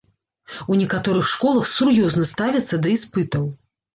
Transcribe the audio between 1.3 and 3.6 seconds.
школах сур'ёзна ставяцца да іспытаў.